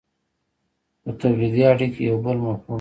خو 1.01 1.09
تولیدي 1.19 1.63
اړیکې 1.71 2.01
یو 2.09 2.17
بل 2.23 2.37
مفهوم 2.43 2.59
دی. 2.61 2.69